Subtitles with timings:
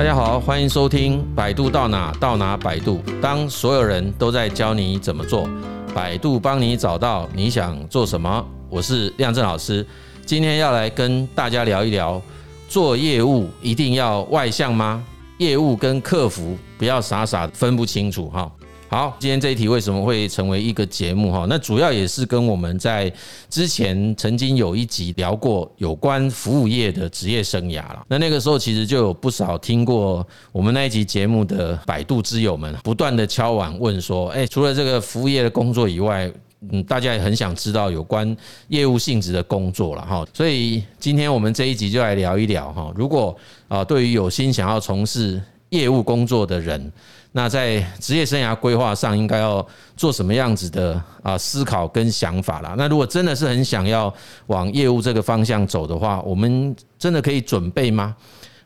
[0.00, 3.02] 大家好，欢迎收听百度到哪到哪百度。
[3.20, 5.46] 当所有人都在教你怎么做，
[5.94, 8.42] 百度帮你找到你想做什么。
[8.70, 9.86] 我是亮正老师，
[10.24, 12.18] 今天要来跟大家聊一聊，
[12.66, 15.04] 做业务一定要外向吗？
[15.36, 18.50] 业务跟客服不要傻傻分不清楚哈。
[18.90, 21.46] 好，今天这一题为什么会成为一个节目哈？
[21.48, 23.08] 那主要也是跟我们在
[23.48, 28.04] 之前曾经有一集聊过有关服务业的职业生涯了。
[28.08, 36.28] 那那个时候其实就有不少听过我们那一集节目的百度之友们不断的敲碗问说，哎，除了这个服务业的工作以外，
[36.72, 38.36] 嗯，大家也很想知道有关
[38.66, 40.26] 业务性质的工作了哈。
[40.34, 43.36] 所以今天我们这一集就来聊一聊哈，如果
[43.68, 46.92] 啊，对于有心想要从事业务工作的人，
[47.32, 49.64] 那在职业生涯规划上应该要
[49.96, 52.74] 做什么样子的啊思考跟想法啦？
[52.76, 54.12] 那如果真的是很想要
[54.46, 58.16] 往业务这个方向走的话，我们真的可以准备吗？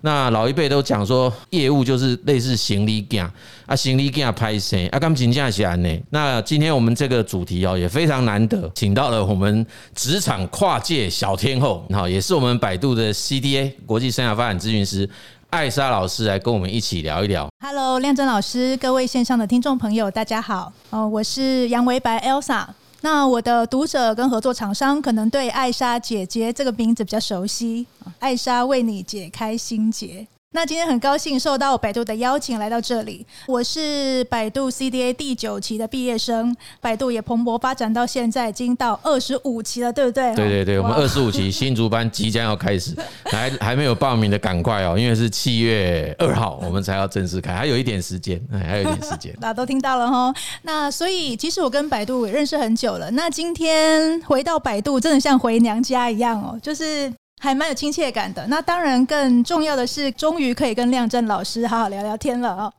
[0.01, 3.31] 那老一辈都讲说，业务就是类似行李架
[3.67, 6.01] 啊，行李架拍摄啊，刚请假起来呢。
[6.11, 15.09] 那今天我们这个主题哦也非常难得，请到了我们职场跨界小天后，好，也是我们百度的 CDA 国际生涯发展咨询师。
[15.55, 17.48] 艾莎老师来跟我们一起聊一聊。
[17.60, 20.72] Hello，亮真老师，各位线上的听众朋友，大家好。
[20.91, 22.66] 哦，我是杨维白 Elsa。
[23.02, 27.86] 那我的读者跟合作厂商可能对艾莎姐姐这个名字比较熟悉。
[28.19, 30.27] 艾莎为你解开心结。
[30.55, 33.27] 那今天很高兴受到百度的邀请来到这里。
[33.48, 40.32] 我是百度 CDA 第九期的毕业生，百度也蓬勃发展到现在，已经到二十五期了，对不对？
[40.36, 42.94] 对对对，我们二十五期 新竹班即将要开始，
[43.25, 49.34] 还还没有报名的赶快哦，因为是七月二号我们才要正式开，还有一点时间，还有一点时间。
[49.42, 50.32] 大家都听到了哈。
[50.62, 53.10] 那所以其实我跟百度也认识很久了。
[53.10, 57.12] 那今天回到百度，真的像回娘家一样哦，就是。
[57.41, 58.47] 还蛮有亲切感的。
[58.47, 62.73] 那当然，更重要的是，终于可以跟亮正老师好好聊聊天了哦。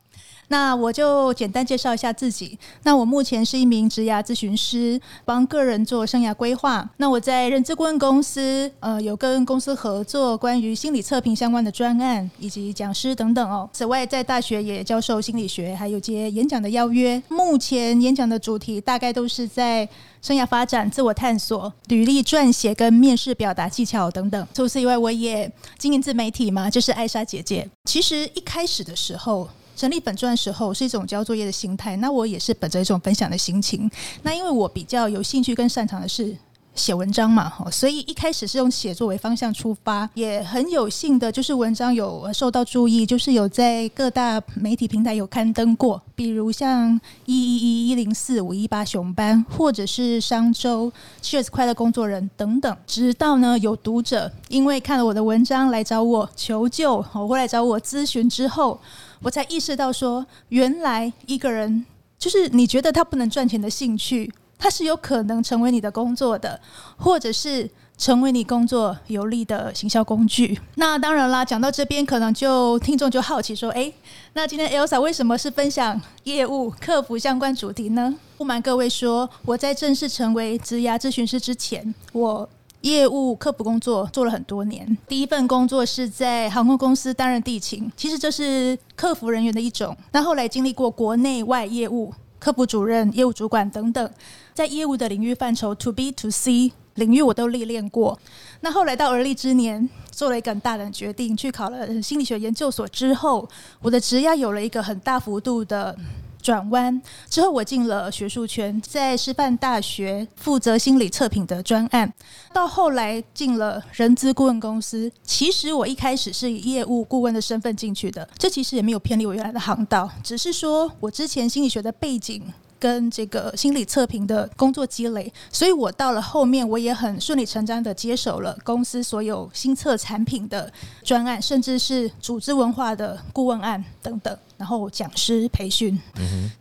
[0.50, 2.58] 那我就简单介绍一下自己。
[2.84, 6.88] 那我目前是一名职涯咨询师，帮个人做生涯规划。
[6.98, 13.70] 那我在人资顾问公司，呃，有跟公司合作关于心理测评相关的专案以及讲师等等哦。
[13.74, 17.22] 此外，在大学也教授心理学，还有接演讲的邀约。
[17.30, 19.88] 目前演讲的主题大概都是在
[20.22, 24.48] 生涯发展、自我探索、履历撰写跟面试表达技巧等等。
[24.54, 27.68] 除此以外，我也经营自媒体嘛，就是艾莎姐姐。
[27.86, 29.48] 其实一开始的时候。
[29.76, 33.90] 整理本专的时候是一种交作业的心态，那我也是本着一种分享的心情。
[34.24, 36.36] 那因为我比较有兴趣跟擅长的是
[36.74, 50.92] 写文章嘛，所以一开始是用写作为方向出发，也很有幸的就是文章有受到注意，就是有在各大媒体平台有刊登过，比如像一一一一零四五一八熊班，或者是商周
[51.22, 52.78] Cheers 快乐工作人等等。
[52.86, 58.80] 直到呢有读者因为看了我的文章来找我求救，或来找我咨询之后。
[59.26, 61.84] 我才意识到说，原来一个人
[62.20, 66.62] 就是你觉得他不能赚钱的兴趣，他是有可能成为你的工作的，
[66.96, 70.60] 或者是成为你工作有利的行销工具。
[70.78, 73.92] 那当然啦，讲到这边，可能就听众就好奇说，诶，
[74.34, 78.14] 那今天 Elsa 为什么是分享业务客服相关主题呢？
[78.38, 82.48] 不瞒各位说，我在正式成为职涯咨询师之前，我。
[82.86, 89.98] 业务客服工作做了很多年，第一份工作是在航空公司担任地勤，其实这是客服人员的一种。
[90.12, 94.08] 那后来经历过国内外业务、客服主任、业务主管等等，
[94.54, 98.20] 在业务的领域范畴 To B To C 领域我都历练过。
[98.62, 103.50] 那后来到而立之年，做了一个很大胆的决定，去考了心理学研究所之后，
[103.82, 105.98] 我的职业有了一个很大幅度的。
[106.46, 112.14] 转弯之后，我进了学术圈，在师范大学负责心理测评的专案，
[112.54, 115.12] 到后来进了人资顾问公司。
[115.24, 122.44] 其实我一开始是以业务顾问的身份进去的，这其实也没有偏离我原来的航道，只是说我之前心理学的背景。
[122.78, 136.00] 跟这个心理测评的工作积累，所以我到了后面，我也很顺理成章的接手了公司所有新测产品的专案，甚至是组织文化的顾问案等等，然后讲师培训。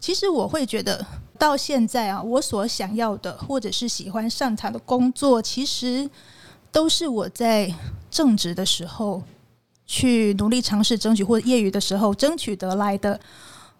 [0.00, 1.04] 其实我会觉得
[1.38, 6.08] 到现在啊，我所想要的或者是喜欢擅长的工作，其实
[6.70, 7.72] 都是我在
[8.10, 9.22] 正职的时候
[9.86, 13.20] 去努力尝试争取，或者业余的时候争取得来的。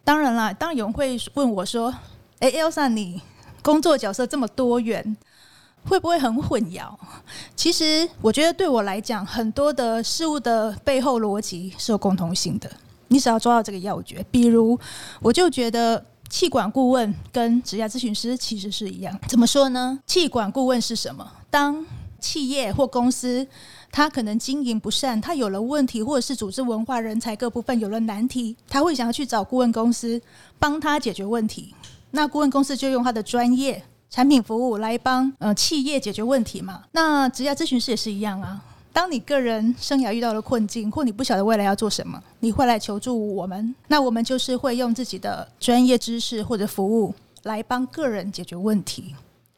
[0.02, 1.94] 当然啦，当然有人会问我说。
[2.40, 3.22] 哎，Elsa，你
[3.62, 5.16] 工作角色这么多元，
[5.87, 6.93] 会不会很混淆？
[7.56, 12.70] 其实我觉得对我来讲，很多的事物的背后逻辑是有共同性的。
[13.09, 14.79] 你只要抓到这个要诀，比如，
[15.21, 19.19] 我就觉得气管顾问跟职业咨询师其实是一样。
[19.29, 19.99] 怎么说呢？
[20.06, 21.31] 气管顾问是什么？
[21.51, 21.85] 当
[22.19, 23.47] 企业或公司
[23.93, 30.21] 他可能经营不善，他有了问题，或者是组织文化、人才各部分有了难题，他会想要去找顾问公司
[30.59, 31.75] 帮他解决问题。
[32.12, 36.85] 那顾问公司就用他的专业产品服务来帮呃企业解决问题嘛。
[36.93, 38.61] 那职业咨询师也是一样啊。
[38.94, 43.75] 当你个人生涯遇到了困境，或你不晓得未来要做什么，你会来求助我们。
[43.88, 47.12] 那我们就是会用自己的专业知识或者服务
[47.43, 49.12] 来帮个人解决问题。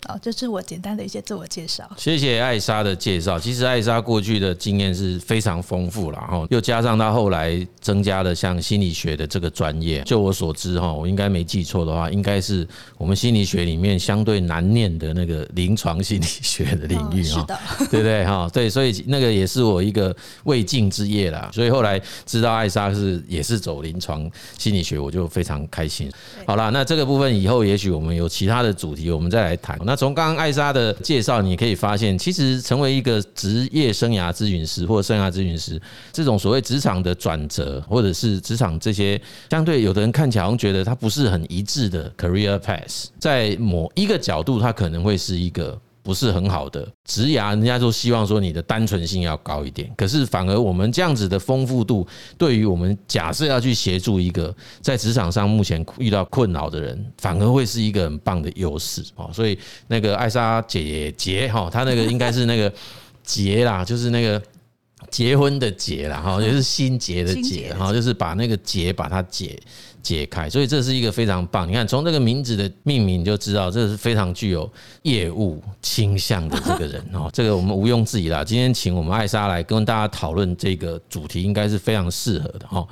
[0.08, 1.88] 好，这是我简单的一些自我介绍。
[1.96, 3.38] 谢谢艾莎的介绍。
[3.38, 10.02] 其实艾莎过去的经验是非常丰富了哈，又加上她后来增加了像心理学的这个专业。
[10.02, 12.66] 就我所知哈，我应该没记错的话，应该是
[12.96, 17.40] 我们心理学里面相对难念的那个临床心理学的领域哈。
[17.40, 17.58] 是的，
[17.90, 18.48] 对不对哈？
[18.52, 20.14] 对，所以那个也是我一个
[20.44, 21.50] 未竟之业啦。
[21.52, 26.08] 所以后来知道艾莎是也是走临床心理学，我就非常开心。
[26.46, 29.76] 好了，那这个部分以后也许我们有其他的主题，我们再来谈。
[29.84, 35.80] 那从刚刚艾莎的介绍，你可以发现，其实成为一个职业生涯咨询师或生涯咨询师，
[36.12, 39.20] 这种所谓职场的转折，或者是职场这些
[39.50, 45.80] 相对有的人看起来好像觉得它不是很一致的 career path，在某一个角度，它可能会是一个。
[46.06, 52.06] 不是很好的职涯，人家都希望说你的单纯性要高一点，可是反而我们这样子的丰富度，
[52.38, 59.28] 对于我们假设要去协助一个在职场上目前遇到困扰的人，反而会是一个很棒的优势哦。
[59.32, 59.58] 所以
[59.88, 62.72] 那个艾莎姐姐哈，她那个应该是那个
[63.24, 64.40] 结啦， 就是那个
[65.10, 69.60] 结婚的结啦哈，就是心结的结哈，就是把那个结把它解。
[70.06, 71.66] 解开，所以这是一个非常棒。
[71.66, 74.70] 你看，从这个名字的命名就知道，这是非常具有
[75.02, 77.28] 业务倾向的这个人 哦。
[77.32, 78.44] 这个我们毋庸置疑啦。
[78.44, 82.86] 今天请我们艾莎来跟大家讨论这个主题，应该是非常适合的哈。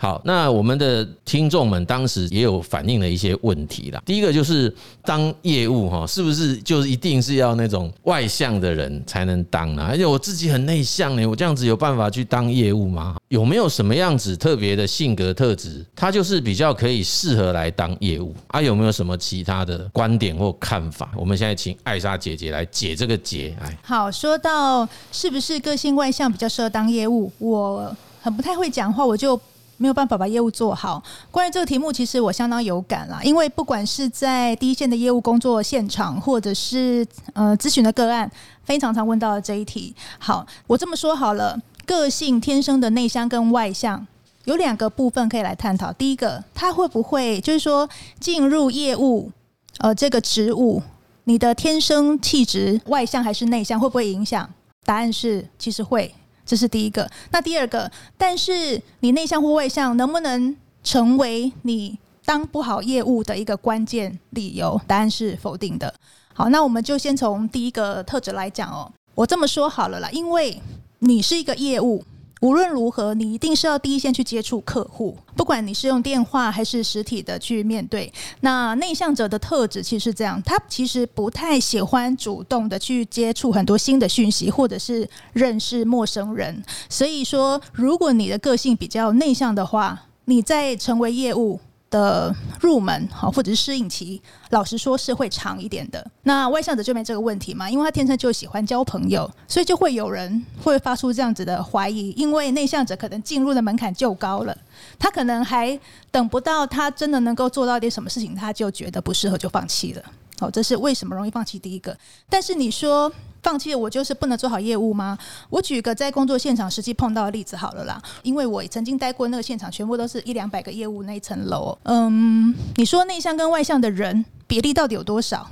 [0.00, 4.00] 好，那我们的听众们当时也有反映了一些问题啦。
[4.06, 4.72] 第一个就是
[5.02, 9.82] 当业务哈，是不是就是一定是要那种外向的人才能当呢？
[9.82, 13.16] 而且我自己很内向呢，我这样子有办法去当业务吗？
[13.26, 18.32] 有没有什么样子特别的性格特质，他就是比较可以适合来当业务？
[18.46, 21.10] 啊，有没有什么其他的观点或看法？
[21.16, 23.52] 我们现在请艾莎姐姐来解这个结。
[23.60, 27.92] 哎，好，说到是不是个性外向比较适合当业务，我
[28.22, 29.38] 很不太会讲话，我就。
[29.78, 31.02] 没有办法把业务做好。
[31.30, 38.30] 关于这个题目，其实我相当有感啦，因为不管是在第一线的业务工作现场，或者是呃咨询的个案，
[38.64, 39.94] 非常常问到的这一题。
[40.18, 44.06] 好，我这么说好了，个性天生的内向跟外向
[44.44, 45.92] 有两个部分可以来探讨。
[45.92, 47.88] 第一个，他会不会就是说
[48.18, 49.30] 进入业务
[49.78, 50.82] 呃这个职务，
[51.24, 54.48] 你的天生气质外向还是内向，会不会影响？
[54.84, 56.14] 答案是，其实会。
[56.48, 64.80] 这是第一个，那第二个，但是你内向或外向能不能成为你当不好业务的一个关键理由？
[64.86, 65.92] 答案是否定的。
[66.32, 68.90] 好，那我们就先从第一个特质来讲哦。
[69.14, 70.58] 我这么说好了啦，因为
[71.00, 72.02] 你是一个业务。
[72.40, 78.12] 无论如何，你一定是要第一线去接触客户，不管你是用电话还是实体的去面对。
[78.40, 86.62] 那内向者的特质其实是这样，他其实不太喜欢主动的去接触很多新的讯息，或者是认识陌生人。
[86.88, 91.58] 所以说，如果你的个性比较内向的话，你在成为业务
[91.90, 94.20] 的入门好，或者是适应期，
[94.50, 96.04] 老实说是会长一点的。
[96.22, 104.56] 那外向者就没这个问题嘛，因为他天生就喜欢交朋友，所以就会有人会发出这样子的怀疑，因为内向者可能进入的门槛就高了，
[104.98, 105.78] 他可能还
[106.10, 110.02] 等不到他真的能够做到点什么事情，他就觉得不适合就放弃了。
[110.38, 111.96] 好，这是为什么容易放弃第一个。
[112.28, 113.12] 但是你说。
[113.40, 115.16] 放弃了，我就是不能做好业务吗？
[115.48, 121.78] 我举个在工作现场实际碰到的例子好了啦，因为我曾经待过那个现场，全部都是一两百个业务那一层楼。
[121.84, 125.48] 嗯，你说内向跟外向的人比例到底有多少？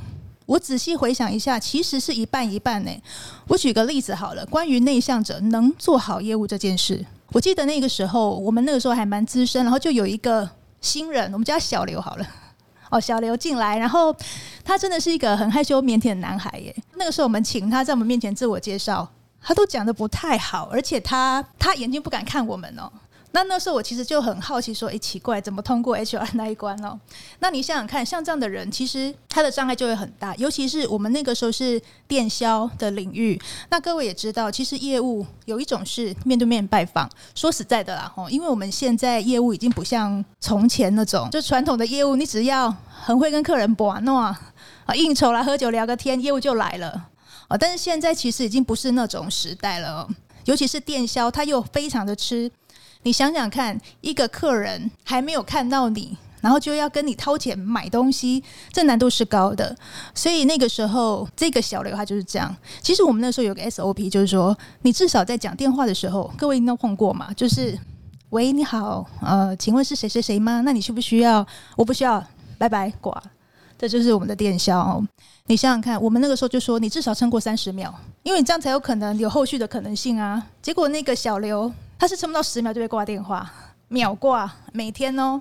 [0.47, 2.91] 我仔细回想一下，其实是一半一半呢。
[3.47, 10.51] 我举个例子好了，关于内向者能做好业务这件事，我记得那个时候我们那个时候还蛮资深，然后就有一个
[10.81, 12.27] 新人，我们叫小刘好了。
[12.91, 14.15] 哦，小刘进来，然后
[14.65, 16.75] 他真的是一个很害羞腼腆的男孩耶。
[16.95, 19.09] 那个时候我们请他在我们面前自我介绍，
[19.41, 22.91] 他都讲的不太好，而且他他眼睛不敢看我们哦。
[23.33, 26.99] 那那时候我其实就很好奇，说：“哎，奇怪，怎么通过 HR 那一关哦？”
[27.41, 30.35] 那你想想看，像这样的人，其实他的障碍就会很大。
[30.37, 37.11] 尤其是我们那个时候是电销的领域，那各位也知道，其实业务有一种是面对面拜访。
[37.35, 44.41] 说实在的啦，吼，因为我们现在业务已经不像从前那种，就传统的业务，你只要很会跟客人玩弄啊，
[44.95, 47.09] 应酬来喝酒聊个天，业务就来了
[47.49, 47.57] 啊。
[47.59, 50.09] 但是现在其实已经不是那种时代了，
[50.47, 52.51] 尤其是电销，它又非常的吃。
[53.07, 59.77] 你想想看，一个客人还没有看到你，然后就要跟你掏钱买东西，这难度是高的。
[60.13, 62.53] 所以那个时候，这个小刘他就是这样。
[62.83, 67.79] 其实我们那时候有个 SOP，就是说，你至少在讲电话的时候，各位应该碰过嘛，就是
[68.31, 70.63] 喂，你好，呃，请问是谁谁谁吗？
[70.63, 71.47] 那你需不需要？
[71.77, 72.21] 我不需要，
[72.59, 73.23] 拜拜，挂。
[73.79, 75.01] 这就是我们的电销。
[75.47, 77.95] 你想想看，我们那个时候就说，你至少撑过三十秒，
[78.25, 80.45] 因为你这样才有可能有后续的可能性啊。
[80.61, 83.51] 结果那个小刘他是撑不到十秒就被挂电话，
[83.89, 85.41] 秒挂，每天哦。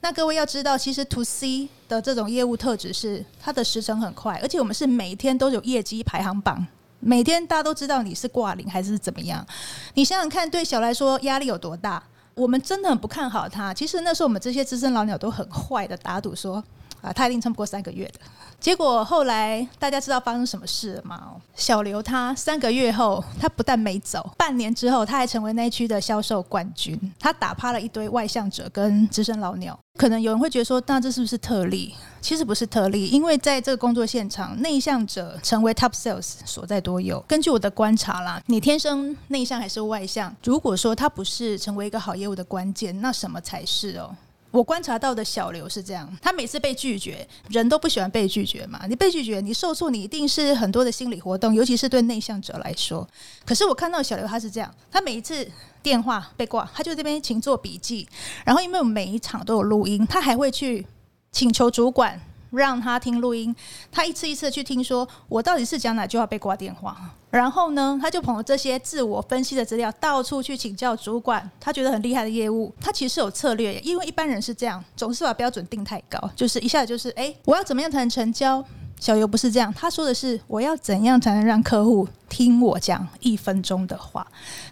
[0.00, 6.66] 那各位要知道，其实 To C 的这种业务特质是它的时程很快，而且我们是每天都有业绩排行榜，
[6.98, 9.46] 每天大家都知道你是挂零还是怎么样。
[9.94, 12.02] 你想想看，对小来说压力有多大？
[12.34, 13.72] 我们真的很不看好他。
[13.72, 16.64] 其实那时候我们这些资深老鸟都很坏的打赌说。
[17.02, 18.20] 啊，他一定撑不过三个月的。
[18.60, 21.32] 结果后来大家知道发生什么事了吗？
[21.56, 26.96] 小刘他三个月后，他不但没走，半年之后他还成为那区的销售冠军。
[27.18, 29.76] 他打趴了一堆外向者跟资深老鸟。
[29.98, 31.92] 可能有人会觉得说，那这是不是特例？
[32.20, 37.20] 其实不是特例，因为在这个工作现场，内向者成为 top sales 所在多有。
[37.26, 40.34] 根据我的观察啦，你天生内向还是外向？
[40.44, 44.14] 如果说他不是成为一个好业务的关键，那什么才是哦？
[44.52, 48.82] 我观察到的小刘是这样，他每次被拒绝，人都不喜欢被拒绝嘛。
[48.86, 53.08] 你被拒绝，你受挫，你一定是很多的心理活动，尤其是对内向者来说。
[53.44, 55.44] 可是我看到小刘他是这样，他每一次
[55.82, 58.06] 电话被挂，他就这边请做笔记，
[58.44, 60.86] 然后因为我们每一场都有录音，他还会去
[61.32, 62.20] 请求主管。
[62.52, 63.56] 让他听录音，
[63.90, 67.14] 他一次一次去听，说我到底是讲哪句话被挂电话。
[67.32, 71.50] 然后呢，他就捧着这些自我分析的资料，到处去请教主管。
[71.58, 78.62] 他觉得很厉害的业务，他其实有策略，因为一般人是这样，总是把标准定太高，就是一下子就是，哎，我要怎么样才能成交？
[79.00, 84.24] 小刘不是这样，他说的是我要怎样才能让客户听我讲一分钟的话？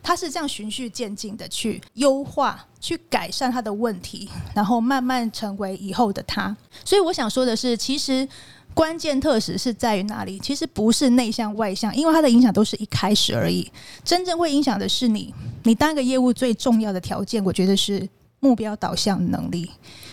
[0.03, 6.57] 他是这样循序渐进的去优化、去改善他的问题，然后慢慢成为以后的他。
[6.85, 8.29] 所以我想说的是，其实
[8.75, 10.39] 关键特质是在于哪里？
[10.39, 13.71] 其实不是内向外向，因为它的影响都是一开始而已。
[14.05, 15.35] 真正会影响的是你，
[15.65, 18.09] 你当一个业务最重要的条件，我觉得是
[18.39, 19.71] 目标导向能力。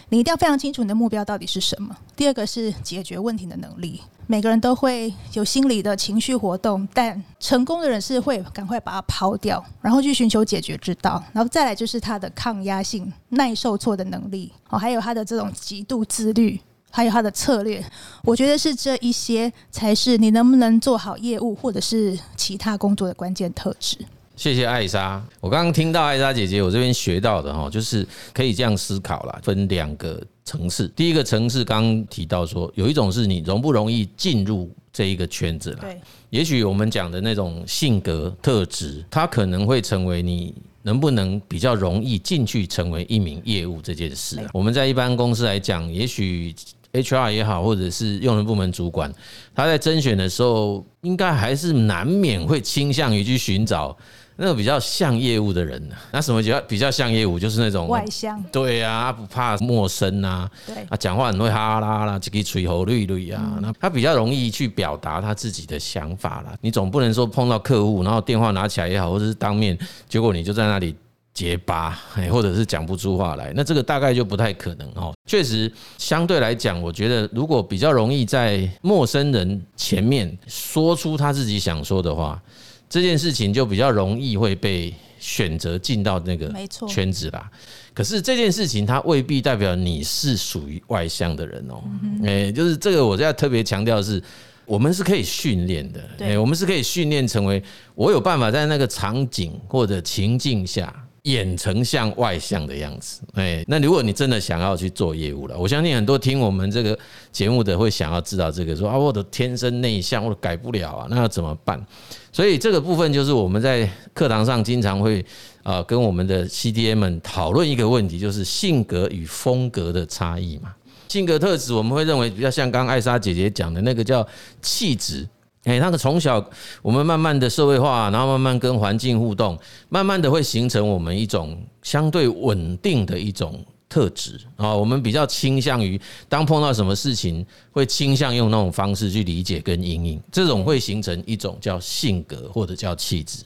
[0.09, 1.95] 你一定要非常清楚你的目标到底是什么。
[2.15, 4.01] 第二个是解决问题的能力。
[4.25, 11.23] 每个人都会有心理的情绪活动，但成功的人是会赶快把它抛掉，然后去寻求解决之道。
[11.31, 16.59] 然后再来就是他的抗压性、耐受挫的能力，哦，还有他的这种极度自律，
[16.97, 17.79] 还有他的策略。
[18.23, 23.95] 我觉得是这一些才是你能不能做好业务或者是其他工作的关键特质。
[24.35, 30.87] 谢谢艾莎，我刚刚听到艾莎姐姐，我这边学到的哈，就是可以这样思考啦，分两个层次。
[30.95, 35.81] 第一个层次刚刚提到说，有一种是你容不容易进入这一个圈子了。
[35.81, 36.01] 对，
[36.31, 44.39] 也许我们讲的那种性格特质，它可能会成为你能不能比较容易进去成为一名业务这件事。
[44.53, 46.53] 我们在一般公司来讲，也许
[46.93, 49.13] HR 也好，或者是用人部门主管，
[49.53, 53.95] 他在甄选的时候，应该还是难免会倾向于去寻找。
[54.39, 60.75] 那个比较像业务的人，那什么叫比较像业务，就是那种外向，对啊，不怕陌生啊，对。
[60.89, 66.53] 啊，讲话很会哈啦啦，这个吹喉绿绿啊，那他比较容易去表达他自己的想法啦。
[66.61, 69.75] 你总不能说碰到客户，然后电话拿起来也好，或者是当面，
[70.07, 70.95] 结果你就在那里
[71.37, 71.91] 结巴，
[72.31, 75.13] 或者是讲不出话来，那这个大概就不太可能哦。
[75.27, 82.41] 确实，相对来讲，我觉得如果比较容易在陌生人前面说出他自己想说的话。
[82.89, 86.51] 这件事情就比较容易会被选择进到那个
[86.87, 87.51] 圈子啦。
[87.93, 91.83] 可是这件事情它未必代表你是属于外向的人哦。
[92.23, 94.23] 诶，就是这个我要特别强调的是，
[94.65, 96.01] 我们是可以训练的。
[96.19, 97.61] 诶，我们是可以训练成为
[97.93, 101.06] 我有办法在那个场景或者情境下。
[101.27, 106.97] 演成像外向的样子，哎，那如果你真的想要去做业务了，我相信很多听我们这个
[107.33, 111.85] 节目的会想要知道这个，说啊，我的天生内向，我改不了啊，那要怎么办？
[112.31, 115.25] 所以这个部分就是我们在课堂上经常会
[115.63, 120.73] 啊跟我们的 CDM 们讨论一个问题，就是性格与风格的差异嘛。
[121.09, 124.25] 性格特质我们会认为比较像刚艾莎姐姐讲的那个叫
[124.61, 125.27] 气质。
[125.67, 126.41] 哎，那个从小
[126.81, 129.59] 我们慢慢的社会化，然后慢慢跟环境互动，
[129.89, 134.73] 慢慢的会形成我们一种相对稳定的一种特质啊。
[134.73, 143.43] 我们比较倾向于当碰到什么事情，会倾向用那种方式去理解跟应应，这种会形成一种叫性格或者叫气质。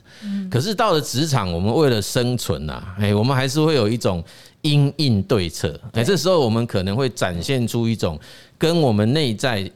[0.47, 4.23] 可是到了职场，我们为了生存呐，哎，我们还是会有一种
[4.61, 5.75] 因应对策。
[5.93, 8.19] 哎，这时候我们可能会展现出一种
[8.59, 9.67] 跟我们内在。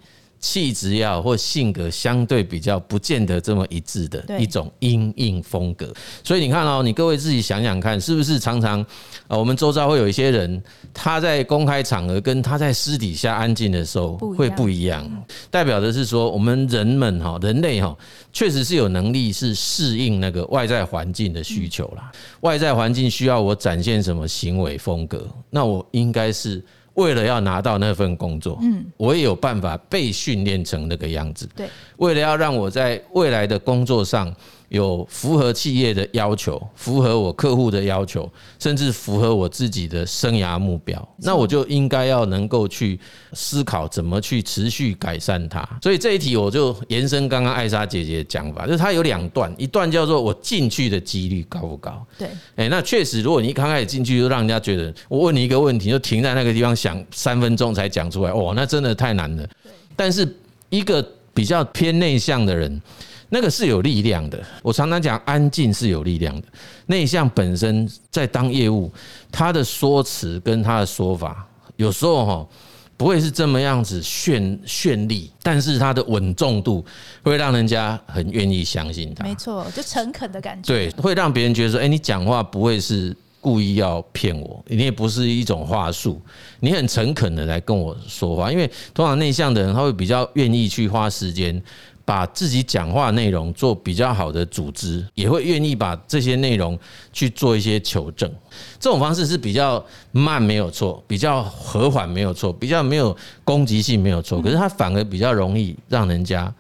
[0.46, 5.92] 气质也好或性格相对比较不见得这么一致的一种阴应风格。
[6.24, 8.80] 所以你看哦，你各位自己想想看，是不是常常
[9.28, 10.62] 啊，我们周遭会有一些人，
[10.94, 15.04] 他在公开场合跟他在私底下安静的时候会不一样，
[15.50, 17.98] 代表的是说我们人们哈，人类哈，
[18.32, 22.12] 确实是有能力是适应那个外在环境的需求啦。
[22.42, 26.64] 外在环境需要我展现什么行为风格，那我应该是。
[26.96, 31.48] 为了要拿到那份工作，嗯，我也有办法被训练成那个样子。
[31.56, 34.36] 对，为了要让我在未来的工作上。
[34.70, 38.30] 有符合企业的要求，符合我客户的要求，
[38.60, 43.00] 甚至符合我自己的生涯目标，那我就应该要能够去
[43.34, 45.68] 思考怎么去持续改善它。
[45.82, 52.06] 所以这一题我就延伸刚刚艾莎姐姐的讲法，就是它有两段，一段叫做我进去的几率高不高？
[52.18, 59.48] 对，哎，那确实，如果你一刚开始进去就让人家觉得我问你一个问题就停在那个地方想三分钟才讲出来，哦，那真的太难了。
[59.96, 60.28] 但是
[60.70, 62.82] 一个比较偏内向的人。
[63.30, 66.48] 那个是有力量的，我常常讲安静是有力量的。
[66.86, 68.92] 内向本身在当业务，
[69.32, 72.48] 他的说辞跟他的说法，有时候哈
[72.96, 76.86] 不会是这么样子绚绚丽，但是他的稳重度
[77.24, 79.24] 会让人家很愿意相信他。
[79.24, 80.72] 没错，就诚恳的感觉。
[80.72, 86.22] 对，会让别人觉得说，哎，你讲话不会是故意要骗我，你也不是一种话术，
[86.60, 88.52] 你很诚恳的来跟我说话。
[88.52, 91.62] 因为通常内向的人，他会比较愿意去花时间。
[92.06, 96.78] 把自己讲话内容做比较好的组织，也会愿意把这些内容
[97.12, 98.32] 去做一些求证。
[98.80, 104.40] 这种方式是比较慢，没有错；比较和缓，没有错；比较没有攻击性，没有错。
[104.40, 106.54] 可是它反而比较容易让人家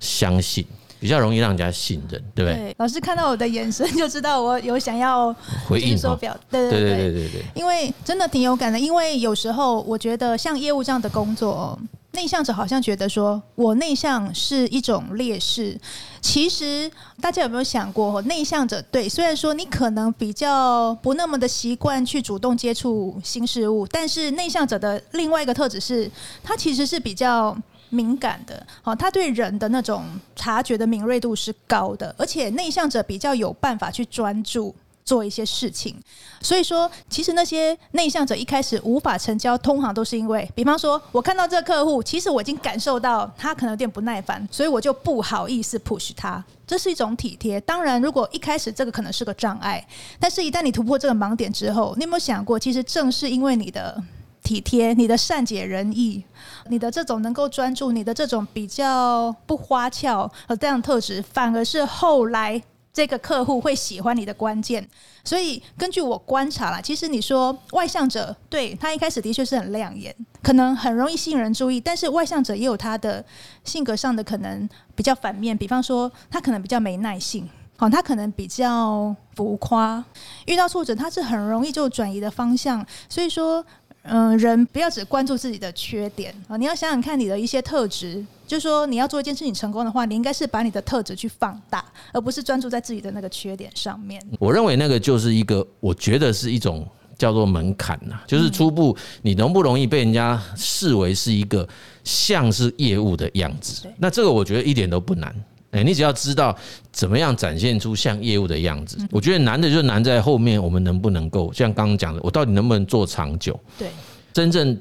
[0.00, 0.66] 相信，
[0.98, 2.58] 比较容易让人家信任，对不对？
[2.58, 5.32] 对，老师看到我的眼神就知道我有想要
[5.68, 7.42] 回应说表，对对对对对对。
[7.54, 11.78] 因为真的挺有感的，因为有时候我觉得像业务这样的工作。
[12.12, 15.78] 内向者好像觉得说，我内向是一种劣势。
[16.20, 16.90] 其实
[17.20, 26.10] 大家有没有想过，内向者对，虽然说你可能比较不那么的习惯去主动接触新事物，但是内向者的另外一个特质是，
[26.42, 27.56] 他其实是比较
[27.90, 28.66] 敏感的。
[28.82, 34.74] 好，他对人的那种察觉的敏锐度是高的，而且内向者比较有办法去专注。
[35.10, 35.96] 做一些事情，
[36.40, 47.60] 所以说，其实那些内向者一开始无法成交，通常都是因为，比方说，我看到这个客户，其实我已经感受到他可能有点不耐烦，所以我就不好意思 push 他，这是一种体贴。
[47.62, 49.84] 当然，如果一开始这个可能是个障碍，
[50.20, 54.00] 但是一旦你突破这个盲点之后，你有没有想过，其实正是因为你的
[54.44, 56.22] 体贴、你的善解人意、
[56.68, 62.62] 你的这种能够专注、你的这种比较不花俏和这样特质，反而是后来。
[62.92, 64.86] 这个客户会喜欢你的关键，
[65.24, 73.24] 所以根据我观察啦，其实你说外向者对他一开始的确是很亮眼，可能很容易吸引人注意，但是外向者也有他的
[73.64, 80.04] 性格上的可能比较反面，比方说他可能比较没耐性，好，他可能比较浮夸，
[80.46, 83.64] 遇到挫折他是很容易就转移的方向，所以说。
[84.10, 88.24] 嗯，人不要只关注自己的缺点啊，你要想想看你的一些特质。
[88.46, 94.20] 就是说，你要做一件事情成功的话，你应该是把你的特质去放大，而不是专注在自己的那个缺点上面。
[94.40, 96.84] 我认为那个就是一个，我觉得是一种
[97.16, 101.68] 叫做门槛呐，就是初步你容不容易被人家视为是一个
[102.02, 103.86] 像是业务的样子。
[103.98, 105.32] 那这个我觉得一点都不难。
[105.70, 106.56] 哎，你只要知道
[106.90, 113.58] 怎么样展现出像业务的样子，我觉得难的就难在后面，我们能不能够像刚刚讲的，我到底能不能做长久？
[113.78, 113.88] 对，
[114.32, 114.76] 真正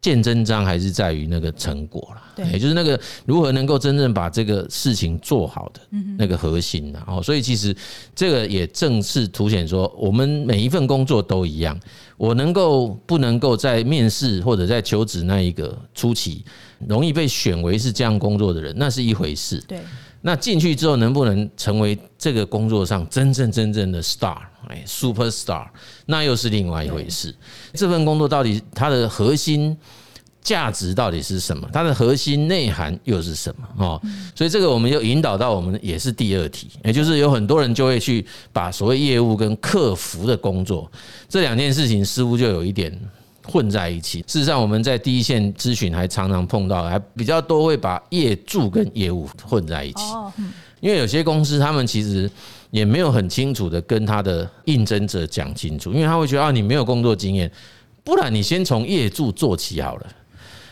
[0.00, 2.22] 见真章还是在于那个成果啦。
[2.34, 5.80] 对，也就是那个如何能够真正把这个事情做好的
[6.16, 6.90] 那个核心。
[6.90, 7.76] 然后，所以其实
[8.14, 11.78] 这个也正是凸显说，我们每一份工作都一样，
[12.16, 16.42] 我能够不能够在面试或者在求职那一个初期
[16.88, 19.62] 容易被选为是这样工作的人，那是一回事。
[19.68, 19.80] 对。
[20.22, 24.36] 那进去之后能不能成为这个工作上真正真正的 star，
[24.68, 25.66] 哎，super star，
[26.06, 27.34] 那又是另外一回事。
[27.72, 29.76] 这份工作到底它的核心
[30.42, 31.68] 价值到底是什么？
[31.72, 33.66] 它的核心内涵又是什么？
[33.78, 34.02] 哦，
[34.34, 40.90] 所以这个我们又引导到我们也是第二题，也就是有很多人就会去把所谓业务跟客服的工作
[41.28, 42.98] 这两件事情似乎就有一点。
[43.44, 44.20] 混在一起。
[44.26, 50.02] 事实上，我们在第一线咨询还常常碰到，还比较多会把业助跟业务混在一起。
[50.80, 52.30] 因为有些公司他们其实
[52.70, 57.50] 也没有很清楚的跟他的应征者讲清楚，因为他会觉得啊，你没有工作经验，
[58.02, 60.06] 不然你先从业助做起好了。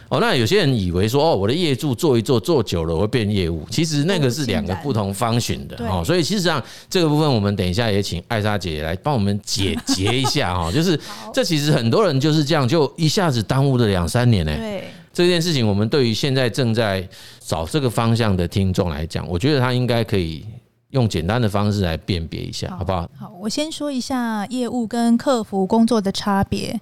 [0.08, 6.02] 哦，那有些人以为说，哦，我的业助做一做，做久了我会变业务，其实那个是两个不同方寻的哦。
[6.04, 10.72] 所以其实上这个部分，我们等一下也请艾莎姐姐来帮我们解 结一下哈。
[10.72, 10.98] 就是
[11.32, 14.54] 这其实很多人就是这样，就一下子耽误了两三年呢。
[14.56, 14.84] 对。
[15.12, 17.06] 这件事情，我们对于现在正在
[17.40, 20.46] 找这个方向的听众来讲，我觉得他应该可以
[20.90, 23.10] 用简单的方式来辨别一下，好不好？
[23.18, 26.80] 好，我先说一下业务跟客服工作的差别。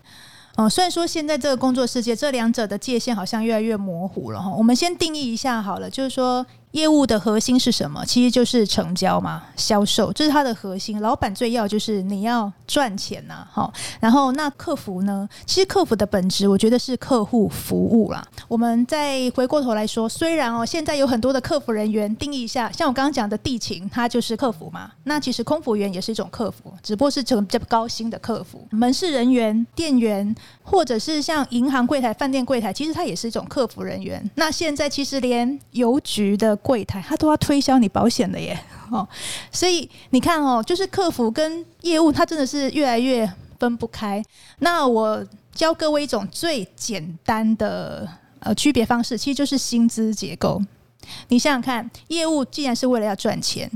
[0.57, 4.51] 哦，虽然说现在这个工作世界，这两者的界限好像越来越模糊了哈。
[4.51, 6.45] 我们先定义一下好了，就是说。
[6.77, 8.05] 业务的核心是什么？
[8.05, 11.01] 其实就是成交嘛，销售，这是它的核心。
[11.01, 13.73] 老板最要就是你要赚钱呐，好。
[13.99, 15.27] 然后那客服呢？
[15.47, 18.23] 其实客服的本质，我觉得是客户服务啦。
[18.47, 24.91] 我们再回过头来说，虽然哦，现在有很多的客服人员，定义一下，像我刚刚讲的地勤，它就是客服嘛。
[25.05, 28.69] 那其实空服员也是一种客服，只不过是这种比较高薪的客服。
[28.71, 34.23] 门市人员、店员，或者是像银行柜台、饭店柜台，其实它也是一种客服人员。
[34.35, 38.59] 那现在其实连邮局的柜台，他都要推销你保险的耶，
[38.91, 39.07] 哦，
[39.53, 43.25] 所以你看哦，就是客服跟业务，它真的是越来越
[43.61, 44.21] 分不开。
[44.59, 45.25] 那我
[45.55, 48.09] 教各位一种最简单的
[48.41, 50.61] 呃区别方式，其实就是薪资结构。
[51.29, 53.71] 你想想看，业务既然是为了要赚钱，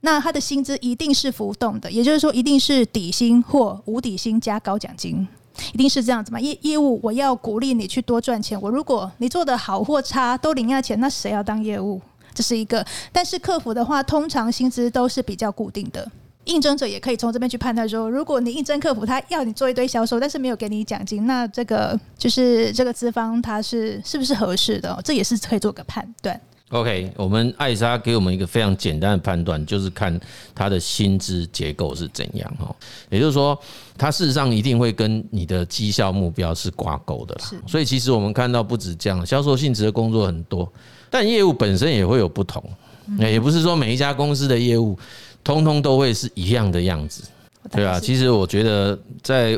[0.00, 5.28] 那他的薪资一定是浮动的，也就是说，一定是底薪或无底薪加高奖金。
[5.74, 6.40] 一定是这样子嘛？
[6.40, 8.58] 业业务我要鼓励你去多赚钱。
[8.58, 12.00] 我如果你做的好或差都领下钱，那谁要当业务？
[12.34, 12.84] 这是一个。
[13.12, 16.10] 但是客服的话，通常薪资都是比较固定的。
[16.44, 24.98] 应征者也可以从这边去判断说，如果你应征客服，他要你做一堆销售，但是没有给你奖金，那这个就是这个资方他是是不是合适的？
[25.04, 26.40] 这也是可以做个判断。
[26.70, 30.18] OK，我们艾莎给我们一个非常简单的判断，就是看
[30.54, 32.74] 他的薪资结构是怎样哈。
[33.10, 33.56] 也就是说，
[33.96, 37.44] 他事实上一定会跟你的绩效目标是挂钩的啦。
[37.68, 40.66] 所以其实我们看到不止这样，销售性质的工作很多，
[41.12, 42.60] 但业务本身也会有不同。
[43.18, 44.98] 也不是说每一家公司的业务
[45.44, 47.22] 通通都会是一样的样子，
[47.70, 49.56] 对啊，其实我觉得在。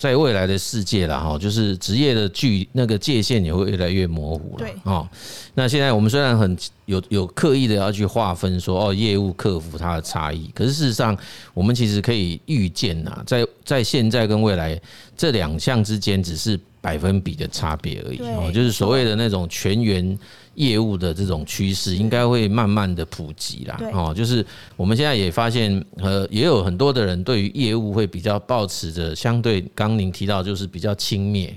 [0.00, 4.64] 在未来的世界啦，哈，就是职业的距那个界限也会越来越模糊了。
[4.64, 5.06] 对，哦，
[5.52, 11.14] 那现在我们虽然很有有刻意的要去划分说哦，业务客服它的差异，可是事实上
[11.52, 14.80] 我们其实可以预见呐，在在现在跟未来
[15.18, 18.18] 这两项之间只是百分比的差别而已。
[18.20, 20.18] 哦，就是所谓的那种全员。
[20.56, 24.44] 业务的这种趋势应该会慢慢的普及啦，哦，就是
[24.76, 31.50] 我们现在也发现，呃，也有很多的人对于业务会比较抱持着相对，刚您提到就是比较轻蔑，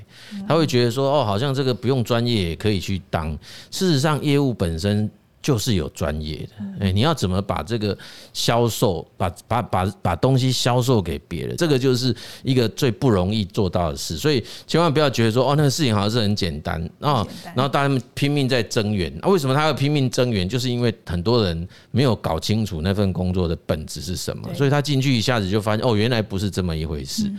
[0.48, 3.32] 他会觉得说，哦，好像这个不用专业也可以去当，
[3.72, 5.10] 事实上业务本身。
[5.44, 7.96] 就是有专业的，哎，你要怎么把这个
[8.32, 14.16] 销售，把把把把东西销售给别人，这个就是一个最不容易做到的事。
[14.16, 19.14] 所以千万不要觉得说，哦，那个事情好像是很简单啊，然后大家拼命在增援。
[19.22, 20.48] 那为什么他要拼命增援？
[20.48, 27.30] 就是因为很多人没有搞清楚那份工作的本质是什么，所以他进去一下子就发现，哦，原来不是这么一回事。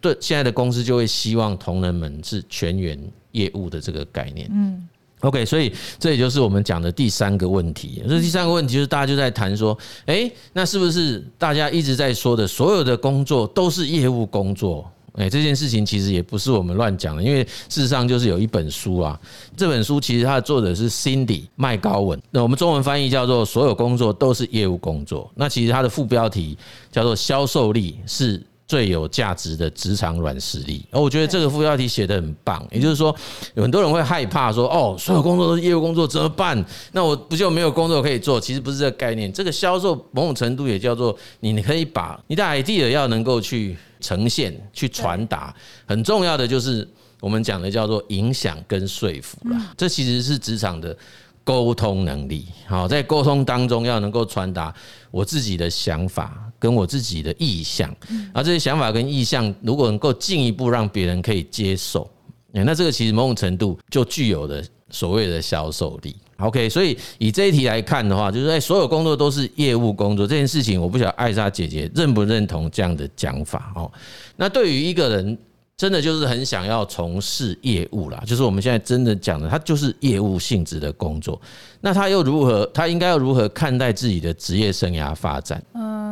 [0.00, 2.98] 对，现在的公司就会希望同仁们是全员
[3.30, 4.50] 业务的这个概念。
[4.52, 4.88] 嗯。
[5.22, 8.02] OK，所以这也就是我们讲的第三个问题。
[8.08, 14.84] 这第三个问题就是大家就在谈说，诶，那是不是大家一直在说的，所有的工作都是业务工作？
[15.14, 19.20] 诶，这件事情其实也不是我们乱讲的，因为事实上就是有一本书啊，
[19.56, 25.30] 这本书其实它的作者是 Cindy 麦高文，那我们中文翻译叫做“所有工作都是业务工作”。
[25.36, 26.56] 那其实它的副标题
[26.90, 28.42] 叫做“销售力是”。
[28.72, 32.66] 最有价值的职场软实力，而我觉得这个副标题写得很棒。
[32.70, 33.14] 也就是说，
[33.52, 36.64] 有很多人会害怕说：“哦，所有工作都是业务工作，怎么办？
[36.92, 39.30] 那我不就没有工作可以做？”其实不是这个概念。
[39.30, 45.54] 这个销售某种程度也叫做，你可以把你的 idea 要能够去呈现、去传达。
[45.84, 46.88] 很重要的就是
[47.20, 49.74] 我们讲的叫做影响跟说服啦。
[49.76, 50.96] 这其实是职场的。
[51.44, 54.72] 沟通能力，好，在沟通当中要能够传达
[55.10, 57.92] 我自己的想法跟我自己的意向，
[58.32, 62.08] 而这些想法跟意向如果能够进一步让别人可以接受，
[62.52, 66.14] 那这个其实某种程度就具有了所谓的销售力。
[66.36, 73.90] OK，所以以这一题来看的话，就是在所有工作都是业务工作这件事情，我不晓得艾莎姐姐认不认同这样的讲法哦。
[74.36, 75.36] 那对于一个人。
[75.74, 81.40] 真的就是很想要从事业务啦，就是我们现在真的讲的，他就是业务性质的工作。
[81.80, 82.64] 那他又如何？
[82.72, 85.60] 他应该要如何看待自己的职业生涯发展？
[85.74, 86.11] 嗯，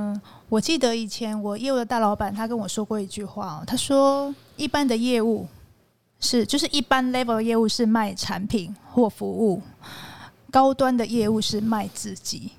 [0.50, 5.46] 我记得以前我业务的大老板他跟我说过一句话，他说一般的业务
[6.18, 9.62] 是就是一般 level 的业务是卖产品或服务，
[10.50, 12.50] 高端的业务是卖自己。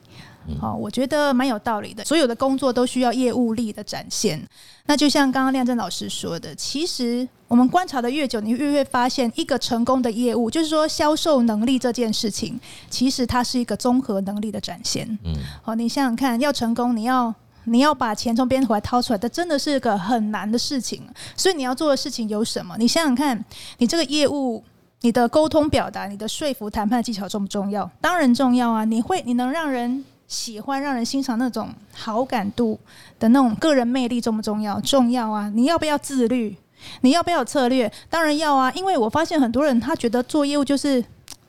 [0.60, 2.04] 好，我觉得蛮有道理的。
[2.06, 4.41] 所有的工作都需要业务力的展现。
[4.86, 12.58] 那就像刚刚亮正老师说的，其实我们观察的越久，你越会发现，一个成功的业务，就是说销售能力这件事情，
[12.89, 15.06] 其实它是一个综合能力的展现。
[15.25, 17.34] 嗯，好，你想想看，要成功，你要
[17.65, 21.08] 你要把钱从别人口袋掏出来，这真的是个很难的事情。
[21.36, 22.76] 所以你要做的事情有什么？
[22.78, 23.43] 你想想看，
[23.78, 24.63] 你这个业务。
[25.04, 27.89] 你的沟通表达、你的说服谈判技巧重不重要？
[28.00, 28.86] 当然重要啊！
[28.86, 32.80] 你会，你能让人喜欢、让人欣赏那种好感度
[33.17, 34.80] 的那种个人魅力重不重要？
[34.82, 35.52] 重要啊！
[35.56, 36.56] 你要不要自律？
[37.02, 37.91] 你要不要策略？
[38.12, 38.71] 当然要啊！
[38.76, 41.04] 因为我发现很多人他觉得做业务就是，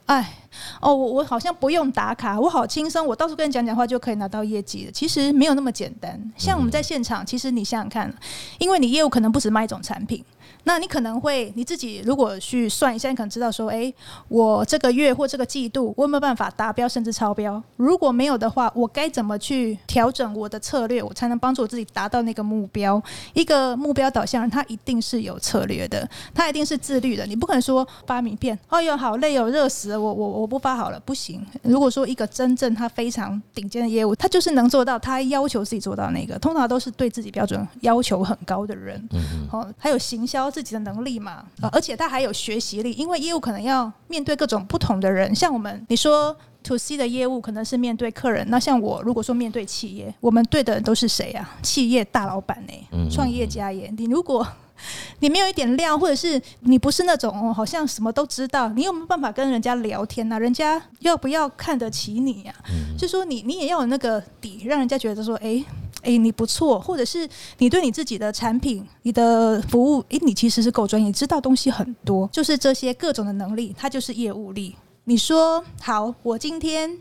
[0.06, 0.38] 哎。
[0.80, 4.92] 哦，我我好像不用打卡，我好轻松，我到处跟人讲讲话就可以拿到业绩了。
[4.92, 6.20] 其实没有那么简单。
[6.36, 8.12] 像我们在现场，其实你想想看，
[8.58, 10.24] 因为你业务可能不止卖一种产品。
[10.64, 13.92] 那你可能会你自己如果去算一下，你可能知道说，诶，
[14.28, 17.60] 我这个月或这个季度我有没有办法达标甚至超标？
[17.76, 23.02] 如果没有的话，我该怎么去调整我的策略，我才能帮助我自己达到那个目标？
[23.34, 27.26] 一个目标导向人，他一定是有策略的，他一定是自律的。
[27.26, 31.44] 你不可能说发名片，哎呦好累哦，热死了，我我我不发好了，不行。
[31.62, 38.96] 如果说一个真正他非常顶尖的业务，他就是能做到，他要求自己做到那个，通常都是对自己标准要求很高的人。
[39.12, 39.48] 嗯嗯。
[39.50, 40.51] 好，还有行销。
[40.52, 51.58] 自己的能力嘛，而且他还有学习力，因为业务可能要面对各种不同的人，像我们你说 to C 的业务可能是面对客人，那像我如果说面对企业，我们对的人都是谁啊？
[51.62, 53.08] 企业大老板呢？
[53.10, 53.92] 创业家耶。
[53.96, 54.46] 你如果
[55.20, 60.38] 你没有一点料，或者是你不是那种好像什么都知道，你有没有办法跟人家聊天呢？
[60.38, 62.54] 人家要不要看得起你呀？
[62.98, 65.64] 就说你你也要有那个底，让人家觉得说，哎。
[66.02, 74.76] 诶，你不错，或者是你对你自己的产品、你的服务，诶，你其实是够专业，知道东西很多，就是这些各种的能力，它就是业务力。
[75.04, 76.96] 你说好，我今天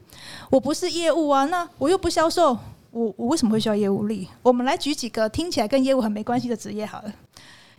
[0.49, 2.57] 我不是业务啊，那我又不销售，
[2.89, 4.27] 我我为什么会需要业务力？
[4.41, 7.13] 我们来举几个听起来跟业务很没关系的职业好了，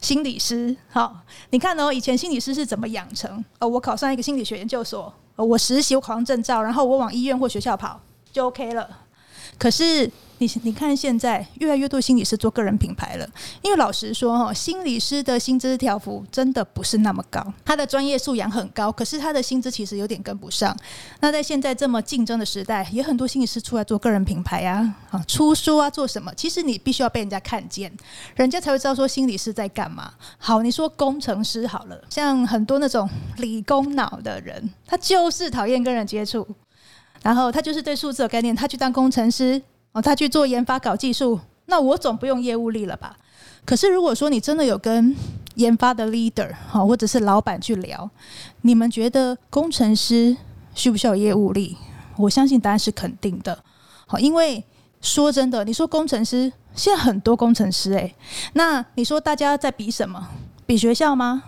[0.00, 0.76] 心理师。
[0.88, 1.16] 好，
[1.50, 3.44] 你看哦，以前心理师是怎么养成？
[3.58, 8.00] 哦，我考上一个心理学研究所，我实习，我考上证照，然后我往医院或学校跑
[8.32, 8.88] 就 OK 了。
[9.62, 10.10] 可是。
[10.38, 13.28] 你你看，现在越来越多心理师做个人品牌了。
[13.62, 17.40] 因为老实说，哈，心理师的薪资条幅真的不是那么高。
[17.64, 20.76] 他的专业素养很高，可是他的薪资其实有点跟不上。
[21.20, 26.34] 那在现在这么竞争的时代，也很多心理师出来做个人品牌啊，啊，出书啊，做什么？
[26.34, 27.92] 其实你必须要被人家看见，
[28.34, 30.12] 人家才会知道说心理师在干嘛。
[30.38, 36.44] 好，你说工程师好了，像很多那种理工脑的人，他就是讨厌跟人接触，
[37.22, 39.60] 然后他就是对数字有概念，他去当工程师。
[39.94, 43.14] 哦，他去做研发搞技术，那我总不用业务力了吧？
[43.66, 45.14] 可是如果说你真的有跟
[45.56, 48.08] 研发的 leader 哈，或者是老板去聊，
[48.62, 50.34] 你们觉得工程师
[50.74, 51.76] 需不需要业务力？
[52.16, 53.62] 我相信答案是肯定的。
[54.06, 54.64] 好，因为
[55.02, 58.14] 说真的，你说工程师现在很多工程师诶，
[58.54, 60.26] 那你说大家在比什么？
[60.64, 61.42] 比学校吗？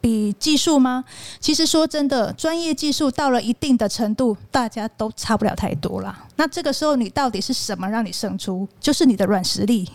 [0.00, 1.04] 比技术吗？
[1.40, 6.26] 其实说真的，专业技术到了一定的程度，大家都差不了太多啦。
[6.36, 8.68] 那这个时候，你到底是什么让你胜出？
[8.78, 9.88] 就是你的软实力。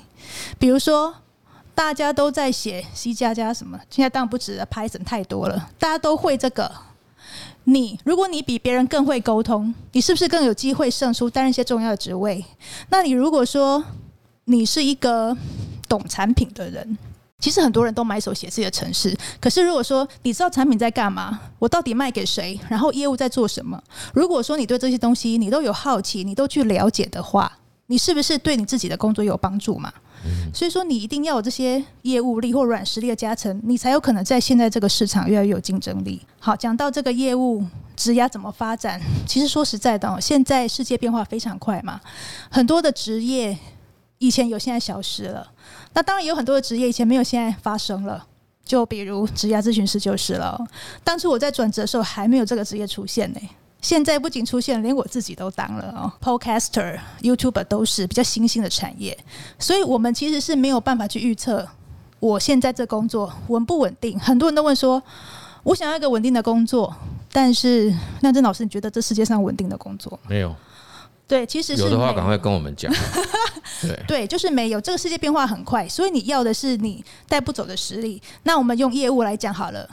[0.60, 1.14] 比如说，
[1.74, 6.72] 大家都在写 C 加加什么，现在当然不止了，Python 太多了，大家都会这个。
[7.66, 12.44] 你如果你比别人更会沟通，你是不是更有机会胜出，担任一些重要的职位？
[12.90, 13.84] 那你如果说
[14.46, 15.38] 你是一个
[15.88, 16.98] 懂产品的人。
[17.42, 23.82] 其实很多人都买手写自己的城市，可是如果说你知道产品在干嘛，我到底卖给谁，然后业务在做什么？
[24.14, 27.52] 如果说你对这些东西你都有好奇，你都去了解的话，
[27.88, 29.92] 你是不是对你自己的工作有帮助嘛？
[30.54, 36.22] 所以说你一定要有这些业务力或软实力的加成，你才有可能在现在这个市场越来越有竞争力。
[36.40, 42.00] 好，讲到这个业务职涯怎么发展，其实说实在的哦，现在世界变化非常快嘛，
[42.52, 43.58] 很多的职业
[44.22, 45.46] 以前有，现在消失了。
[45.94, 48.24] 那当然有很多的职业以前没有，现在发生了。
[48.64, 50.58] 就比如职业咨询师就是了。
[51.04, 53.40] 当初我在转职的时候还没有这个职业出现呢。
[53.82, 56.14] 现在不仅出现，连我自己都当了哦。
[56.22, 59.18] Podcaster、YouTuber 都是比较新兴的产业，
[59.58, 61.68] 所以我们其实是没有办法去预测
[62.20, 64.20] 我现在这工作稳不稳定。
[64.20, 65.02] 很多人都问说，
[65.64, 66.96] 我想要一个稳定的工作，
[67.34, 70.56] 但是亮震老师，你觉得这世界上稳定的工作没有？
[71.32, 72.92] 对，其实是有的话，赶快跟我们讲。
[73.82, 74.82] 对对，就是没有。
[74.82, 78.22] 这个世界变化很快，所以你要的是你带不走的实力。
[78.44, 79.90] 那我们用业务来讲好了，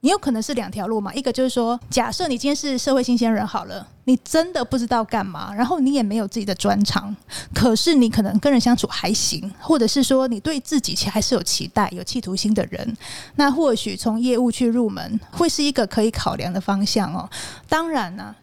[0.00, 1.12] 你有可能是两条路嘛。
[1.12, 7.14] 一个就是说，假设你今天是社会新鲜人好了，你真的不知道干嘛，然后你也没有自己的专长，
[7.54, 12.96] 可是你可能跟人相处还行，或者是说你对自己其实还是有期待、有企图心的人，
[13.36, 17.28] 那或许从业务去入门会是一个可以考量的方向哦。
[17.68, 18.34] 当然呢、啊。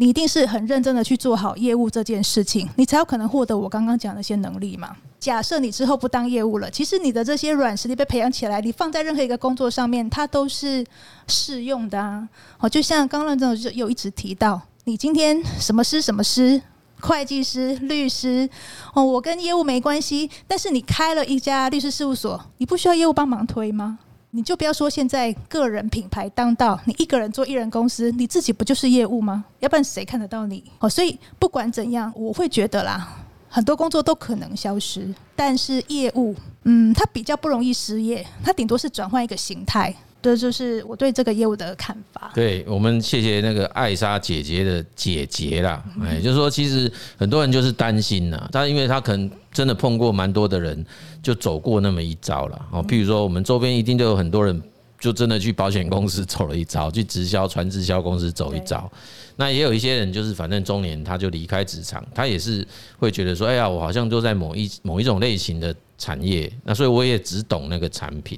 [0.00, 4.96] 你一定是很认真的去做好业务这件事情，你才有可能获得我刚刚讲的那些能力嘛。
[5.18, 10.86] 假设你之后不当业务了，其实你的这些软实力被培养起来，你放在任何一个工作上面，它都是
[11.26, 12.28] 适用的啊。
[12.60, 16.62] 哦，就像刚刚这种，就有一直提到，你今天什么师什么师，
[17.00, 18.48] 会计师、律师，
[18.94, 23.98] 哦，我跟业务没关系，但是你开了一家律师事务所，你不需要业务帮忙推吗？
[24.30, 29.44] 你就不要说现在个人品牌当道，你一个人做艺人公司，你自己不就是业务吗？
[29.60, 30.62] 要不然谁看得到你？
[30.80, 33.08] 哦，所以不管怎样，我会觉得啦，
[33.48, 39.94] 很多工作都可能消失，但是业务，嗯，它比较不容易失业，它顶多是转换一个形态。
[40.20, 42.32] 这就是我对这个业务的看法。
[42.34, 50.84] 对，我们谢谢那个艾莎姐姐的姐姐啦，哎，就是说，其实很多人就是担心呐，他因为他可能真的碰过蛮多的人，
[51.22, 52.84] 就走过那么一遭了哦。
[52.86, 54.60] 譬如说，我们周边一定都有很多人，
[54.98, 58.90] 就真的去保险公司走了一遭，去直销、传直销公司走一遭。
[59.36, 62.66] 那也有一些人，就是反正中年他就离开职场，他也是
[62.98, 68.36] 会觉得说，哎呀，我好像就在某一某一种类型的产业，那所以我也只懂那个产品。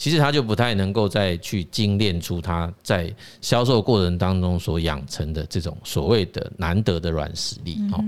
[0.00, 8.02] 其实他就不太能够再去精炼出他在销售过程当中所养成的这种所谓的难得的软实力哦。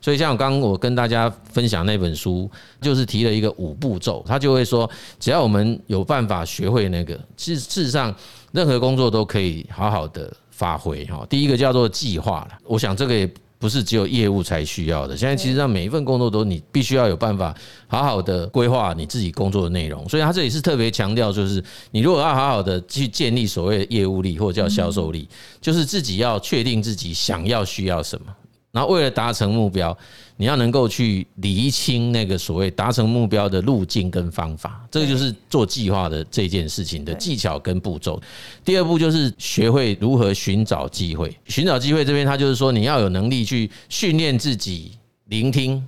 [0.00, 8.14] 所以像我刚刚我跟大家分享那本书，就是提了一个五步骤，他就会说，只要我们有办法学会那个，事事实上
[8.50, 11.26] 任何工作都可以好好的发挥哈。
[11.28, 13.30] 第一个叫做计划了，我想这个也。
[13.64, 25.26] 不是只有业务才需要的，现在其实让每一份工作都你必须要有办法好好的规划你自己工作的内容，所以他这里是特别强调，就是你如果要好好的去建立所谓的业务力或者叫销售力，
[25.62, 28.26] 就是自己要确定自己想要需要什么。
[28.74, 29.96] 然后为了达成目标，
[30.36, 38.20] 你要能够去厘清那个所谓达成目标的路径跟方法，这个就是做计划的这件事情的技巧跟步骤。
[38.64, 41.32] 第二步就是学会如何寻找机会。
[41.46, 45.80] 寻找机会这边，他就是说你要有能力去训练自己聆听，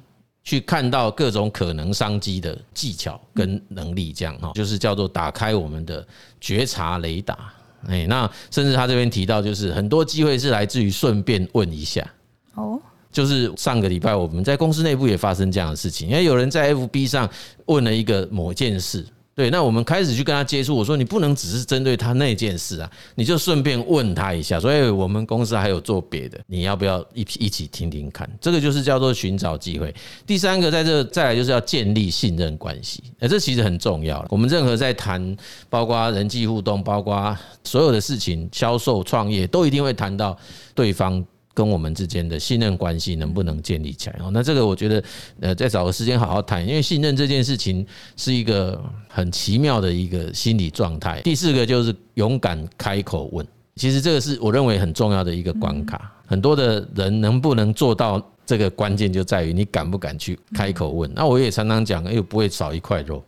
[0.45, 6.07] 去看到各种可能商机的技巧跟能力，这样哈，就是叫做打开我们的
[6.41, 7.53] 觉察雷达。
[7.89, 12.09] 哎，那甚至他这边提到，就是很多机会是来自于顺便问一下。
[12.57, 12.81] 哦，
[13.13, 17.31] 就是上个礼拜我们在公司内部也发生这样的事情，因为有人在 FB 上
[17.67, 28.27] 问了一个某件事，对，那我们开始去跟他接触，我说你不能只是针对他那件事啊，你就顺便问他一下，所以我们公司还有做别的，你要不要一一起听听看？
[28.41, 29.95] 这个就是叫做寻找机会。
[30.27, 34.25] 第三个，在这再来就是要建立信任关系，那，这其实很重要。
[34.31, 35.37] 我们任何在谈，
[35.69, 40.35] 包括人际互动，包括所有的事情，销售、创业，都一定会谈到
[40.75, 41.23] 对方。
[41.57, 44.21] 跟我们之间的信任关系能不能建立起来？
[44.23, 45.03] 哦，那这个我觉得，
[45.41, 51.23] 呃，再找个时间好好谈，因为信任这件事情是一个很奇妙的一个心理状态。
[51.23, 56.13] 第四个就是勇敢开口问，其实这个是我认为很重要的一个关卡。
[56.27, 61.11] 很多的人能不能做到这个关键就在于你敢不敢去开口问。
[61.15, 63.25] 那我也常常讲，又不会少一块肉。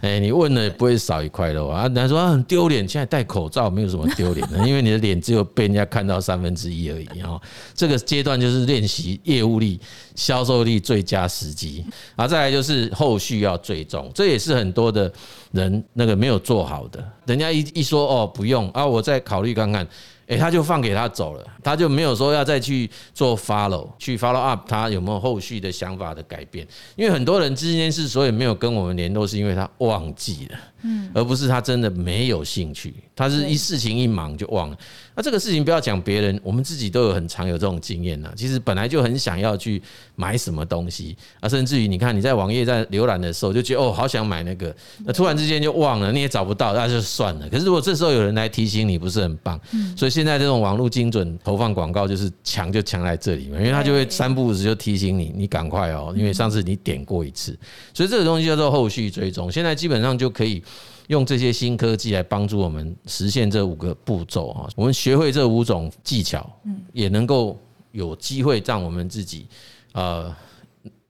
[0.00, 1.82] 哎，你问了也不会少一块肉啊！
[1.82, 7.40] 人家说很丢脸，现在戴口罩没有什么丢脸的， 因为你的脸只有被人家看到三分之一而已哦。
[7.74, 9.80] 这个阶段就是练习业务力、
[10.14, 11.84] 销售力最佳时机
[12.14, 12.28] 啊！
[12.28, 15.12] 再来就是后续要追踪，这也是很多的
[15.50, 17.04] 人那个没有做好的。
[17.26, 19.84] 人家一一说哦不用啊，我再考虑看看。
[20.28, 26.66] 诶，他就放给他走了，他就没有说要再去做 follow，去 follow up，他有没有后续的想法的改变？
[26.96, 30.58] 因为很多人之间之所以没有跟我们联络，是因为他忘记了。
[30.82, 34.78] 嗯，而不是他真的没有兴趣，他是一事情一忙就忘了。
[35.18, 38.32] 那这个事情不要讲别人，我们自己都有很常有这种经验呢。
[38.36, 39.82] 其实本来就很想要去
[40.14, 44.72] 买什么东西啊，甚至于你看你在网页在浏览的时候就觉得哦，好想买那个，
[45.04, 47.48] 那突然之间就忘了，你也找不到，那就算了。
[47.48, 49.60] 可是如果这时候有人来提醒你，不是很棒？
[49.96, 57.58] 所以现在这种网络精准投放广告就是强就强在这里嘛，因为他就会三不五时就提醒你，你赶快哦，因为上次你点过一次，
[57.92, 59.50] 所以这个东西叫做后续追踪。
[59.50, 60.62] 现在基本上就可以。
[61.08, 67.58] 用这些新科技来帮助我们实现这五个步骤啊，我们学会这五种技巧，嗯也能够
[67.92, 69.46] 有机会让我们自己
[69.92, 70.34] 呃。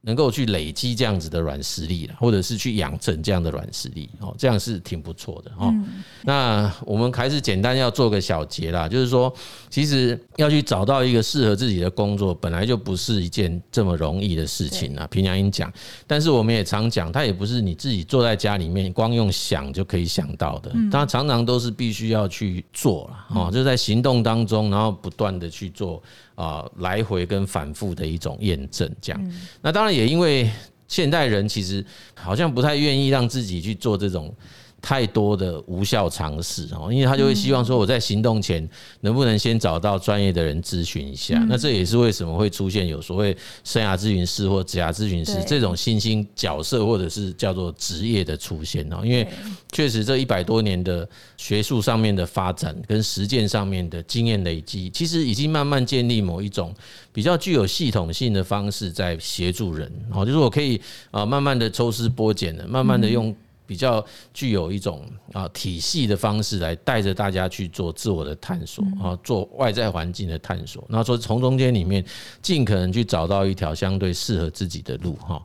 [0.08, 5.70] 能够去累积这样子的软实力了，或者是去养成这样的软实力哦，这样是挺不错的哦。
[6.22, 9.30] 那我们还是简单要做个小结啦，就是说，
[9.68, 15.06] 其实要去找到一个适合自己的工作，本来就不是一件这么容易的事情啊。
[15.08, 15.70] 平良英讲，
[16.06, 26.02] 但是我们也常讲，它也不是你自己坐在家里面光用想就可以想到的，它常常都是必须要去做了哦，就在行动当中，然后不断的去做。
[26.38, 29.32] 啊，来回跟反复的一种验证，这样。
[29.60, 30.48] 那当然也因为
[30.86, 34.32] 现代人其实好像不太愿意让自己去做这种。
[34.80, 38.66] 太多的无效尝试哦，因为他就会希望说，我在行动前
[39.00, 41.36] 能不能先找到专业的人咨询一下？
[41.48, 49.00] 那这也是为什么会出现有所谓生涯咨询师或职涯咨询师这种新兴角色，或者是叫做职业的出现哦。
[49.02, 49.26] 因为
[49.72, 56.72] 确实这一百多年的学术上面的发展跟实践上面的经验累积，其实已经慢慢建立某一种
[57.12, 60.80] 比较具有系统性的方式在协助人哦，就是我可以
[61.10, 63.34] 啊慢慢的抽丝剥茧的，慢慢的用。
[63.68, 64.02] 比较
[64.32, 65.04] 具有一种
[65.34, 70.82] 啊体系的方式来带着大家去做自我的探索啊，做外在环境的探索。
[70.88, 72.02] 然后说从中间里面
[72.40, 75.40] 尽可能去找到一条相对适合自己的路哈。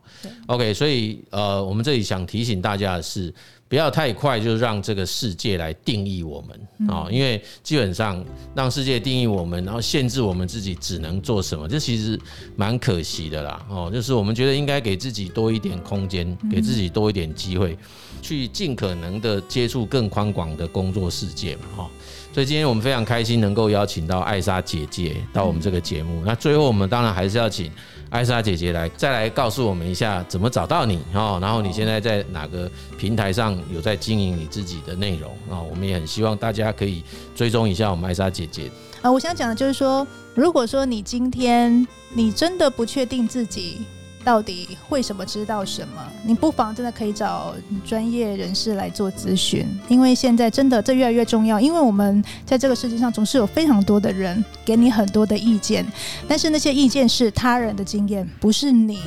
[0.46, 3.32] OK，所以呃，我们这里想提醒大家的是。
[3.66, 12.20] 不要太快就让这个世界来定义我们啊，因为基本上让世界定义我们，然后限制我们自己只能做什么，这其实
[12.54, 13.66] 蛮可惜的啦。
[13.68, 17.76] 哦，就是我们觉得应该给自己多一点空间，给自己多一点机会，
[18.24, 21.62] 去尽可能的接触更宽广的工作世界嘛。
[21.76, 21.90] 哈，
[22.32, 26.22] 所以今天我们非常开心能够邀请到艾莎姐姐到我们这个节目。
[26.24, 27.70] 那最后我们当然还是要请。
[28.10, 31.36] 艾莎姐姐来，再来告诉我们一下怎么找到你哦。
[31.42, 35.58] 然后你现在在哪个平台上有在经营你自己的内容啊？
[35.60, 37.02] 我们也很希望大家可以
[37.34, 38.70] 追踪一下我们艾莎姐姐。
[39.02, 43.80] 啊，我想讲的就是说，如果说你今天你真的不确定自己。
[44.24, 46.02] 到底为什么知道什么？
[46.24, 47.54] 你不妨真的可以找
[47.84, 51.60] 专业人士来做咨询，因为现在真的这越来越重要。
[51.60, 55.86] 因为我们在这个世界上总是有非常多的人给你很多的意见，
[56.26, 58.98] 但是那些意见是他人的经验，不是你，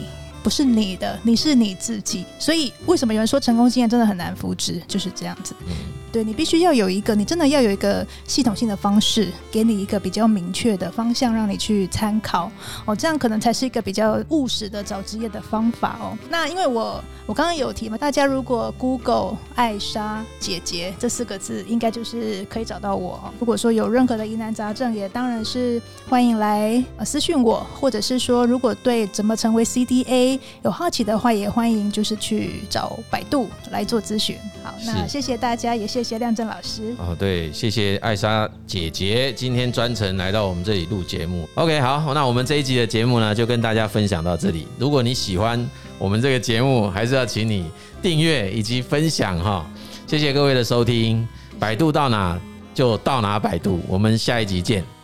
[0.43, 2.23] 不是你的，你是你自己。
[2.37, 4.81] 所以为什么有人说成功经验真的很难复制？
[4.87, 5.55] 就是这样子。
[6.17, 12.51] 对，你必须要有一个，你真的要有一个系统性的方式，给你一个比较明确的方向，让你去参考
[12.85, 16.17] 哦，这样可能才是一个比较务实的找职业的方法哦。
[16.27, 23.31] 那因为我我刚刚有提嘛，大家如果 Google 艾莎姐姐这四个字，应该就是可以找到我。
[23.39, 34.35] 如果说有任何的疑难杂症，也当然是欢迎来私讯我，或者是说如果对怎么成为 CDA 有好奇的话，也欢迎就是去找百度来做咨询。
[34.63, 36.06] 好，那谢谢大家，也谢谢。
[36.07, 41.45] 谢亮正老师哦，对，谢谢艾莎姐姐今天专程来到我们这里录节目。
[41.55, 44.65] OK，好，那我们这一集的节目呢，就跟大家分享到这里。
[44.79, 47.69] 如果你喜欢我们这个节目，还是要请你
[48.01, 49.69] 订阅以及分享哈。
[50.07, 51.27] 谢谢各位的收听，
[51.59, 52.39] 百度到哪
[52.73, 54.96] 就到哪百度，我们下一集见。